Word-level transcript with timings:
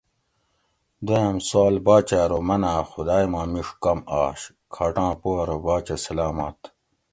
دویاۤم 1.05 1.37
سوال 1.47 1.75
باچہ 1.85 2.15
ارو 2.23 2.39
مناۤں 2.47 2.83
خدائے 2.91 3.27
ما 3.33 3.41
میڛ 3.51 3.69
کم 3.83 3.99
آش؟ 4.23 4.39
کھاٹاں 4.73 5.11
پو 5.21 5.29
ارو 5.41 5.57
باچہ 5.65 5.95
سلامات 6.05 6.59